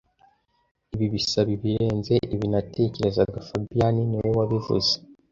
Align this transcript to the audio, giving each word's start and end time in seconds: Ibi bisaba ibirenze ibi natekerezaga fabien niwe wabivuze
Ibi 0.93 1.07
bisaba 1.13 1.49
ibirenze 1.55 2.13
ibi 2.35 2.47
natekerezaga 2.53 3.37
fabien 3.47 3.95
niwe 4.09 4.29
wabivuze 4.37 4.93